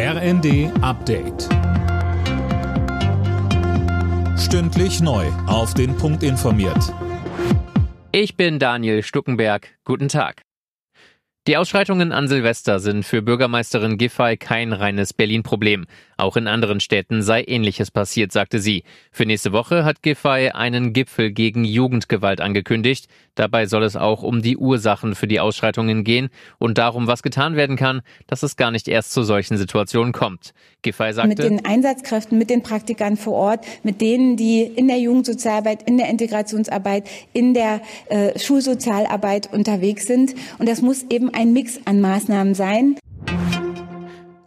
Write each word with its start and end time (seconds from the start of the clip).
RND 0.00 0.70
Update. 0.80 1.48
Stündlich 4.38 5.00
neu. 5.00 5.26
Auf 5.48 5.74
den 5.74 5.96
Punkt 5.96 6.22
informiert. 6.22 6.94
Ich 8.12 8.36
bin 8.36 8.60
Daniel 8.60 9.02
Stuckenberg. 9.02 9.76
Guten 9.82 10.06
Tag. 10.06 10.42
Die 11.48 11.56
Ausschreitungen 11.56 12.12
an 12.12 12.28
Silvester 12.28 12.78
sind 12.78 13.02
für 13.02 13.22
Bürgermeisterin 13.22 13.98
Giffey 13.98 14.36
kein 14.36 14.72
reines 14.72 15.12
Berlin-Problem. 15.12 15.86
Auch 16.18 16.36
in 16.36 16.48
anderen 16.48 16.80
Städten 16.80 17.22
sei 17.22 17.44
Ähnliches 17.44 17.92
passiert, 17.92 18.32
sagte 18.32 18.58
sie. 18.58 18.82
Für 19.12 19.24
nächste 19.24 19.52
Woche 19.52 19.84
hat 19.84 20.02
Giffey 20.02 20.50
einen 20.50 20.92
Gipfel 20.92 21.30
gegen 21.30 21.62
Jugendgewalt 21.62 22.40
angekündigt. 22.40 23.06
Dabei 23.36 23.66
soll 23.66 23.84
es 23.84 23.94
auch 23.94 24.24
um 24.24 24.42
die 24.42 24.56
Ursachen 24.56 25.14
für 25.14 25.28
die 25.28 25.38
Ausschreitungen 25.38 26.02
gehen 26.02 26.30
und 26.58 26.76
darum, 26.76 27.06
was 27.06 27.22
getan 27.22 27.54
werden 27.54 27.76
kann, 27.76 28.02
dass 28.26 28.42
es 28.42 28.56
gar 28.56 28.72
nicht 28.72 28.88
erst 28.88 29.12
zu 29.12 29.22
solchen 29.22 29.56
Situationen 29.56 30.12
kommt. 30.12 30.54
Giffey 30.82 31.12
sagte, 31.12 31.28
mit 31.28 31.38
den 31.38 31.64
Einsatzkräften, 31.64 32.36
mit 32.36 32.50
den 32.50 32.64
Praktikern 32.64 33.16
vor 33.16 33.34
Ort, 33.34 33.64
mit 33.84 34.00
denen, 34.00 34.36
die 34.36 34.62
in 34.62 34.88
der 34.88 34.98
Jugendsozialarbeit, 34.98 35.84
in 35.84 35.98
der 35.98 36.08
Integrationsarbeit, 36.08 37.08
in 37.32 37.54
der 37.54 37.80
äh, 38.08 38.36
Schulsozialarbeit 38.36 39.52
unterwegs 39.52 40.08
sind. 40.08 40.34
Und 40.58 40.68
das 40.68 40.82
muss 40.82 41.04
eben 41.10 41.32
ein 41.32 41.52
Mix 41.52 41.78
an 41.84 42.00
Maßnahmen 42.00 42.56
sein. 42.56 42.96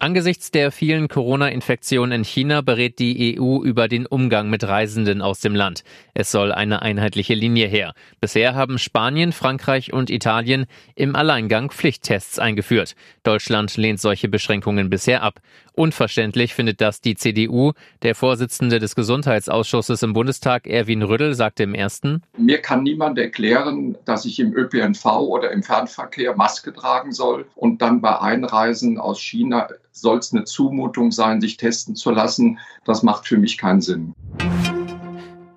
Angesichts 0.01 0.49
der 0.49 0.71
vielen 0.71 1.09
Corona-Infektionen 1.09 2.11
in 2.11 2.23
China 2.23 2.61
berät 2.61 2.97
die 2.97 3.39
EU 3.39 3.61
über 3.61 3.87
den 3.87 4.07
Umgang 4.07 4.49
mit 4.49 4.67
Reisenden 4.67 5.21
aus 5.21 5.41
dem 5.41 5.53
Land. 5.53 5.83
Es 6.15 6.31
soll 6.31 6.51
eine 6.51 6.81
einheitliche 6.81 7.35
Linie 7.35 7.67
her. 7.67 7.93
Bisher 8.19 8.55
haben 8.55 8.79
Spanien, 8.79 9.31
Frankreich 9.31 9.93
und 9.93 10.09
Italien 10.09 10.65
im 10.95 11.15
Alleingang 11.15 11.69
Pflichttests 11.69 12.39
eingeführt. 12.39 12.95
Deutschland 13.21 13.77
lehnt 13.77 13.99
solche 13.99 14.27
Beschränkungen 14.27 14.89
bisher 14.89 15.21
ab. 15.21 15.39
Unverständlich 15.73 16.55
findet 16.55 16.81
das 16.81 17.01
die 17.01 17.15
CDU. 17.15 17.73
Der 18.01 18.15
Vorsitzende 18.15 18.79
des 18.79 18.95
Gesundheitsausschusses 18.95 20.01
im 20.01 20.13
Bundestag, 20.13 20.65
Erwin 20.65 21.03
Rüddel, 21.03 21.35
sagte 21.35 21.61
im 21.61 21.75
ersten, 21.75 22.23
Mir 22.35 22.57
kann 22.57 22.81
niemand 22.81 23.19
erklären, 23.19 23.95
dass 24.05 24.25
ich 24.25 24.39
im 24.39 24.51
ÖPNV 24.51 25.05
oder 25.05 25.51
im 25.51 25.61
Fernverkehr 25.61 26.35
Maske 26.35 26.73
tragen 26.73 27.11
soll 27.11 27.45
und 27.55 27.83
dann 27.83 28.01
bei 28.01 28.19
Einreisen 28.19 28.97
aus 28.97 29.21
China 29.21 29.67
soll 29.91 30.19
es 30.19 30.33
eine 30.33 30.45
Zumutung 30.45 31.11
sein, 31.11 31.41
sich 31.41 31.57
testen 31.57 31.95
zu 31.95 32.11
lassen. 32.11 32.59
Das 32.85 33.03
macht 33.03 33.27
für 33.27 33.37
mich 33.37 33.57
keinen 33.57 33.81
Sinn. 33.81 34.13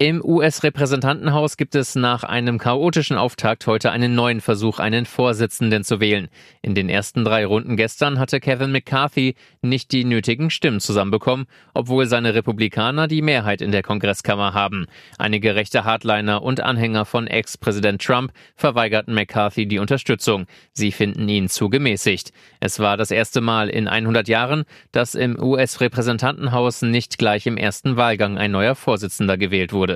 Im 0.00 0.24
US-Repräsentantenhaus 0.24 1.56
gibt 1.56 1.76
es 1.76 1.94
nach 1.94 2.24
einem 2.24 2.58
chaotischen 2.58 3.16
Auftakt 3.16 3.68
heute 3.68 3.92
einen 3.92 4.16
neuen 4.16 4.40
Versuch, 4.40 4.80
einen 4.80 5.06
Vorsitzenden 5.06 5.84
zu 5.84 6.00
wählen. 6.00 6.28
In 6.62 6.74
den 6.74 6.88
ersten 6.88 7.24
drei 7.24 7.46
Runden 7.46 7.76
gestern 7.76 8.18
hatte 8.18 8.40
Kevin 8.40 8.72
McCarthy 8.72 9.36
nicht 9.62 9.92
die 9.92 10.04
nötigen 10.04 10.50
Stimmen 10.50 10.80
zusammenbekommen, 10.80 11.46
obwohl 11.74 12.06
seine 12.06 12.34
Republikaner 12.34 13.06
die 13.06 13.22
Mehrheit 13.22 13.62
in 13.62 13.70
der 13.70 13.84
Kongresskammer 13.84 14.52
haben. 14.52 14.86
Einige 15.16 15.54
rechte 15.54 15.84
Hardliner 15.84 16.42
und 16.42 16.58
Anhänger 16.58 17.04
von 17.04 17.28
Ex-Präsident 17.28 18.02
Trump 18.02 18.32
verweigerten 18.56 19.14
McCarthy 19.14 19.66
die 19.66 19.78
Unterstützung. 19.78 20.46
Sie 20.72 20.90
finden 20.90 21.28
ihn 21.28 21.48
zu 21.48 21.70
gemäßigt. 21.70 22.32
Es 22.58 22.80
war 22.80 22.96
das 22.96 23.12
erste 23.12 23.40
Mal 23.40 23.68
in 23.68 23.86
100 23.86 24.26
Jahren, 24.26 24.64
dass 24.90 25.14
im 25.14 25.40
US-Repräsentantenhaus 25.40 26.82
nicht 26.82 27.16
gleich 27.16 27.46
im 27.46 27.56
ersten 27.56 27.96
Wahlgang 27.96 28.38
ein 28.38 28.50
neuer 28.50 28.74
Vorsitzender 28.74 29.38
gewählt 29.38 29.72
wurde. 29.72 29.93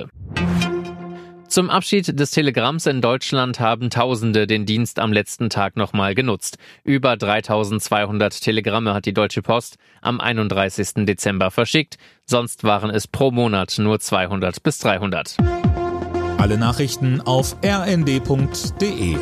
Zum 1.49 1.71
Abschied 1.71 2.19
des 2.19 2.29
Telegramms 2.29 2.85
in 2.85 3.01
Deutschland 3.01 3.59
haben 3.59 3.89
Tausende 3.89 4.45
den 4.45 4.67
Dienst 4.67 4.99
am 4.99 5.11
letzten 5.11 5.49
Tag 5.49 5.77
nochmal 5.77 6.13
genutzt. 6.13 6.59
Über 6.83 7.17
3200 7.17 8.39
Telegramme 8.39 8.93
hat 8.93 9.07
die 9.07 9.15
Deutsche 9.15 9.41
Post 9.41 9.77
am 9.99 10.19
31. 10.19 11.05
Dezember 11.07 11.49
verschickt. 11.49 11.97
Sonst 12.25 12.63
waren 12.63 12.91
es 12.91 13.07
pro 13.07 13.31
Monat 13.31 13.79
nur 13.79 13.99
200 13.99 14.61
bis 14.61 14.77
300. 14.77 15.37
Alle 16.37 16.59
Nachrichten 16.59 17.19
auf 17.21 17.55
rnd.de 17.65 19.17